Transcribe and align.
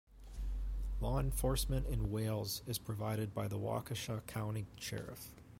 Law 0.99 1.19
enforcement 1.19 1.85
in 1.85 2.09
Wales 2.09 2.63
is 2.65 2.79
provided 2.79 3.35
by 3.35 3.47
the 3.47 3.59
Waukesha 3.59 4.25
County 4.25 4.65
Sheriff. 4.79 5.35